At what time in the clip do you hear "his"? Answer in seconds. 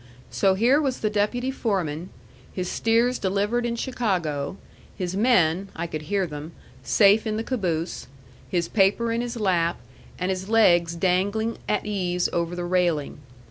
2.51-2.67, 4.97-5.15, 8.49-8.67, 9.21-9.37, 10.31-10.49